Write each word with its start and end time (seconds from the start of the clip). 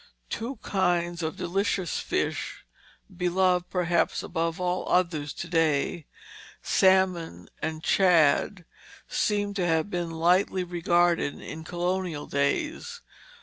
Two 0.31 0.55
kinds 0.63 1.21
of 1.21 1.37
delicious 1.37 1.99
fish, 1.99 2.65
beloved, 3.15 3.69
perhaps, 3.69 4.23
above 4.23 4.59
all 4.59 4.89
others 4.89 5.31
to 5.33 5.47
day, 5.47 6.07
salmon 6.63 7.49
and 7.61 7.85
shad, 7.85 8.65
seem 9.07 9.53
to 9.53 9.67
have 9.67 9.91
been 9.91 10.09
lightly 10.09 10.63
regarded 10.63 11.39
in 11.39 11.63
colonial 11.63 12.25
days. 12.25 13.01